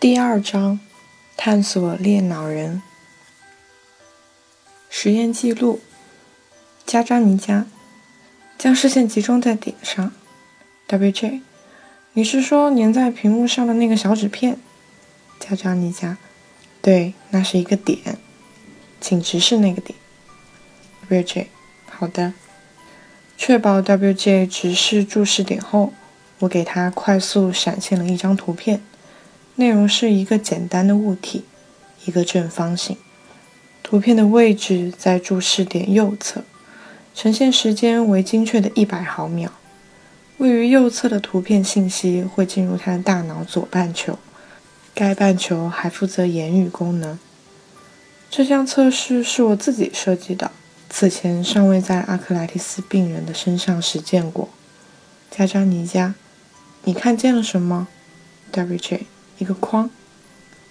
[0.00, 0.78] 第二章，
[1.36, 2.80] 探索裂脑人。
[4.88, 5.80] 实验记录：
[6.86, 7.66] 加扎尼加，
[8.56, 10.12] 将视线集中在点上。
[10.86, 11.40] WJ，
[12.12, 14.60] 你是说粘在屏幕上的那个小纸片？
[15.40, 16.16] 加扎尼加，
[16.80, 18.18] 对，那是一个点，
[19.00, 19.98] 请直视那个点。
[21.10, 21.46] WJ，
[21.90, 22.34] 好的。
[23.36, 25.92] 确保 WJ 直视注视点后，
[26.38, 28.80] 我给他快速闪现了一张图片。
[29.58, 31.42] 内容是一个简单的物体，
[32.04, 32.96] 一个正方形。
[33.82, 36.44] 图片的位置在注视点右侧，
[37.12, 39.50] 呈现时间为精确的一百毫秒。
[40.36, 44.16] 位于右侧的图片信息会进入他的大脑左半球，
[44.94, 47.18] 该半球还负责言语功能。
[48.30, 50.52] 这项测试是我自己设计的，
[50.88, 54.48] 此前尚未在阿克莱蒂斯病人的身上实践过。
[55.28, 56.14] 加扎尼加，
[56.84, 57.88] 你看见了什么
[58.52, 59.17] ？WJ。
[59.38, 59.90] 一个框，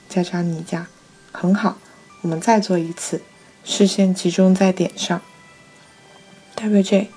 [0.08, 0.88] 加扎尼加，
[1.32, 1.78] 很好，
[2.22, 3.22] 我们再做一次，
[3.64, 5.22] 视线集中在点上。
[6.56, 7.08] WJ，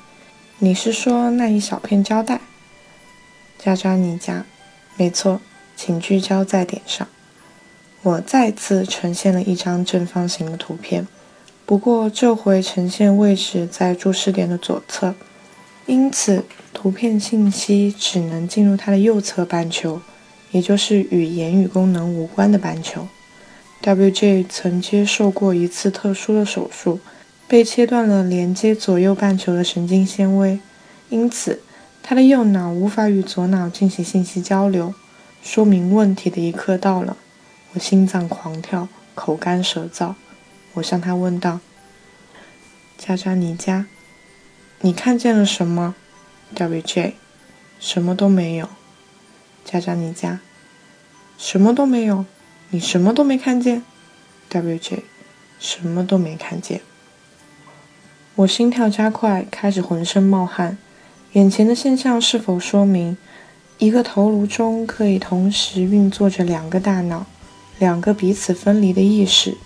[0.59, 2.41] 你是说那一小片胶带？
[3.59, 4.47] 加扎尼加，
[4.97, 5.41] 没错，
[5.77, 7.07] 请聚焦在点上。
[8.03, 11.07] 我再次呈现了一张正方形的图片，
[11.67, 15.15] 不过这回呈现位置在注视点的左侧，
[15.87, 20.01] 因此图片信息只能进入它的右侧半球。
[20.51, 23.07] 也就是与言语功能无关的半球
[23.83, 27.01] ，WJ 曾接受过一次特殊的手术，
[27.47, 30.59] 被切断了连接左右半球的神经纤维，
[31.09, 31.61] 因此
[32.03, 34.95] 他的右脑无法与左脑进行信息交流，
[35.43, 37.17] 说明问题的一刻到了。
[37.73, 40.15] 我心脏狂跳，口干舌燥。
[40.75, 41.61] 我向他问道
[42.99, 43.87] ：“加扎尼加，
[44.81, 45.95] 你看见了什么
[46.57, 47.13] ？”WJ：“
[47.79, 48.69] 什么都没有。”
[49.65, 50.41] 加扎尼加，
[51.39, 52.25] 什么都没有，
[52.71, 53.83] 你什么都没看见。
[54.51, 55.01] WJ，
[55.59, 56.81] 什么都没看见。
[58.37, 60.79] 我心跳加快，开始浑身冒汗。
[61.33, 63.17] 眼前的现象是否说明，
[63.79, 67.27] 一个头颅中可以同时运作着两个大脑，
[67.79, 69.57] 两个彼此分离的意识，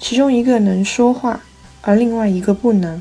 [0.00, 1.40] 其中一个能说话，
[1.82, 3.00] 而另外一个不能？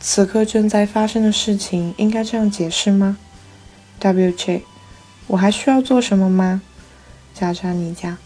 [0.00, 3.18] 此刻正在发生的事情，应该这样解释吗
[4.00, 4.62] ？WJ。
[5.28, 6.62] 我还需要做什么吗？
[7.34, 8.18] 加扎尼加，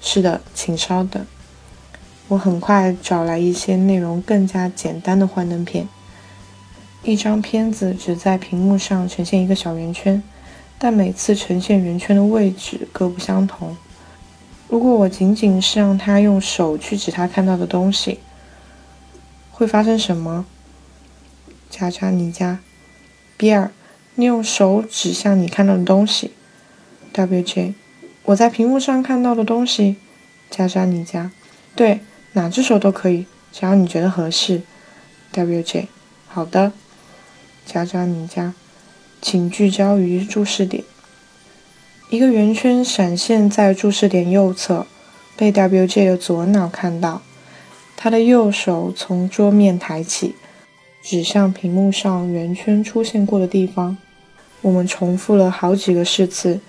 [0.00, 1.24] 是的，请稍等。
[2.28, 5.88] 我很快找来一些内容更加简单的幻灯片。
[7.02, 10.22] 一张片子只在屏幕上呈现一个小圆圈，
[10.78, 13.76] 但每次呈现圆圈的位置各不相同。
[14.68, 18.20] 如果我仅仅是让他用手去指他看到的东西，
[19.50, 20.44] 会发生什么？
[21.68, 22.58] 加扎尼加，
[23.36, 23.72] 比尔，
[24.14, 26.32] 你用手指向你看到的东西。
[27.12, 27.74] WJ，
[28.24, 29.96] 我在屏幕上看到的东西，
[30.50, 31.30] 加扎尼加，
[31.74, 32.00] 对，
[32.32, 34.62] 哪只手都可以，只要你觉得合适。
[35.32, 35.86] WJ，
[36.28, 36.72] 好的，
[37.64, 38.54] 加扎尼加，
[39.20, 40.84] 请聚焦于注视点。
[42.08, 44.86] 一个圆圈闪现在注视点右侧，
[45.36, 47.22] 被 WJ 的左脑看到。
[47.96, 50.34] 他的右手从桌面抬起，
[51.02, 53.96] 指向屏幕上圆圈出现过的地方。
[54.62, 56.60] 我们重复了好几个试次。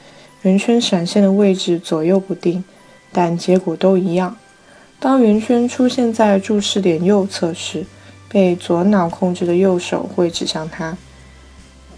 [0.43, 2.63] 圆圈闪现的位置左右不定，
[3.11, 4.35] 但结果都一样。
[4.99, 7.85] 当圆圈出现在注视点右侧时，
[8.27, 10.95] 被左脑控制的右手会指向它；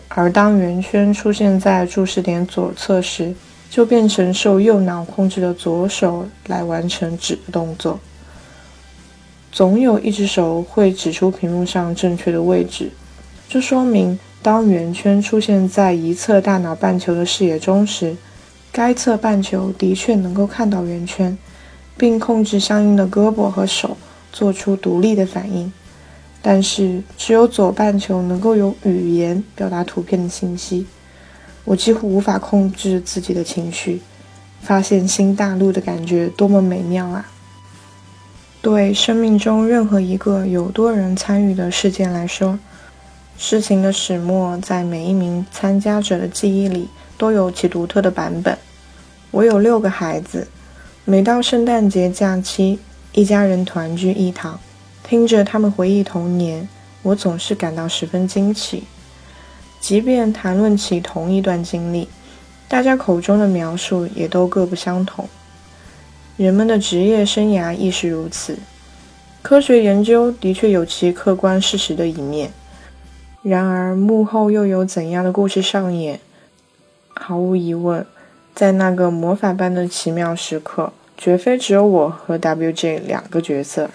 [0.10, 3.34] 而当圆圈出现在注视点左侧时，
[3.70, 8.00] 就变成受右脑控制的左手来完成指的动作。
[9.54, 12.90] 总有一只手会指出屏幕上正确的位置，
[13.48, 18.18] 这说明当圆圈出现在一侧大脑半球的视野中时。
[18.72, 21.38] 该侧半球的确能够看到圆圈，
[21.96, 23.96] 并控制相应的胳膊和手
[24.32, 25.72] 做出独立的反应，
[26.42, 30.88] 但是只有左半球能够用语言表达图片的信息。
[31.66, 34.02] 我几乎无法控制自己的情绪，
[34.64, 37.30] 发现新大陆的感觉多么美妙啊！
[38.64, 42.58] 对生命中任何一个有多人参与的事件来说，
[43.38, 46.88] 事情的始末在每一名参加者的记忆里。
[47.16, 48.58] 都有其独特的版本。
[49.32, 50.48] 我有六个孩子，
[51.06, 52.80] 每到圣诞节假期，
[53.14, 54.60] 一家人团聚一堂，
[55.04, 56.68] 听着他们回忆童年，
[57.02, 58.84] 我总是感到十分惊奇。
[59.80, 62.10] 即便谈论起同一段经历，
[62.68, 65.30] 大家口中的描述也都各不相同。
[66.36, 68.58] 人们的职业生涯亦是如此。
[69.44, 72.52] 科学研究的确有其客观事实的一面，
[73.44, 76.20] 然而幕后又有怎样的故事上演？
[77.10, 78.04] 毫无疑问，
[78.56, 83.92] 在那个魔法般的奇妙时刻，绝非只有我和 WJ 两个角色。